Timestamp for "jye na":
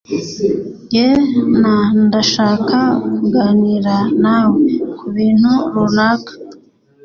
0.91-1.75